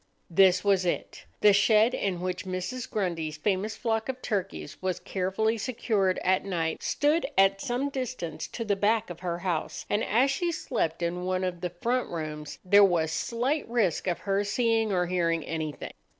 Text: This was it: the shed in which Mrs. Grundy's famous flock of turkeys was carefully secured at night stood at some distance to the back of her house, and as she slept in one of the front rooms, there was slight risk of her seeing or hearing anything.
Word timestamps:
This 0.31 0.63
was 0.63 0.83
it: 0.83 1.25
the 1.41 1.53
shed 1.53 1.93
in 1.93 2.21
which 2.21 2.43
Mrs. 2.43 2.89
Grundy's 2.89 3.37
famous 3.37 3.75
flock 3.75 4.09
of 4.09 4.19
turkeys 4.23 4.81
was 4.81 4.99
carefully 4.99 5.59
secured 5.59 6.17
at 6.23 6.43
night 6.43 6.81
stood 6.81 7.27
at 7.37 7.61
some 7.61 7.89
distance 7.89 8.47
to 8.47 8.65
the 8.65 8.75
back 8.75 9.11
of 9.11 9.19
her 9.19 9.37
house, 9.37 9.85
and 9.91 10.03
as 10.03 10.31
she 10.31 10.51
slept 10.51 11.03
in 11.03 11.23
one 11.23 11.43
of 11.43 11.61
the 11.61 11.69
front 11.69 12.09
rooms, 12.09 12.57
there 12.65 12.83
was 12.83 13.11
slight 13.11 13.69
risk 13.69 14.07
of 14.07 14.17
her 14.21 14.43
seeing 14.43 14.91
or 14.91 15.05
hearing 15.05 15.43
anything. 15.45 15.93